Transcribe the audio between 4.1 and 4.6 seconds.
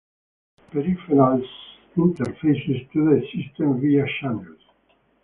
"channels".